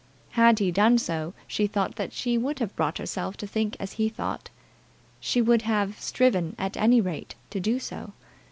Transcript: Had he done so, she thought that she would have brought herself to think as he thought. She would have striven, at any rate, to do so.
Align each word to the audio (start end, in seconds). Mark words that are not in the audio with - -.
Had 0.31 0.57
he 0.57 0.71
done 0.71 0.97
so, 0.97 1.35
she 1.45 1.67
thought 1.67 1.95
that 1.97 2.11
she 2.11 2.35
would 2.35 2.57
have 2.57 2.75
brought 2.75 2.97
herself 2.97 3.37
to 3.37 3.45
think 3.45 3.77
as 3.79 3.93
he 4.01 4.09
thought. 4.09 4.49
She 5.19 5.43
would 5.43 5.61
have 5.61 5.99
striven, 6.01 6.55
at 6.57 6.75
any 6.75 6.99
rate, 6.99 7.35
to 7.51 7.59
do 7.59 7.77
so. 7.77 8.13